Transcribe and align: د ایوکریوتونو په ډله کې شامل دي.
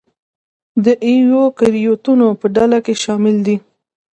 د 0.85 0.85
ایوکریوتونو 1.07 2.27
په 2.39 2.47
ډله 2.55 2.77
کې 2.85 2.93
شامل 3.03 3.35
دي. 3.47 3.57